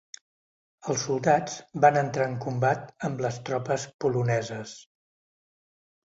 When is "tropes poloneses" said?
3.49-4.73